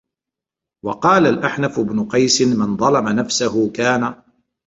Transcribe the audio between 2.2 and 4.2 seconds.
مَنْ ظَلَمَ نَفْسَهُ كَانَ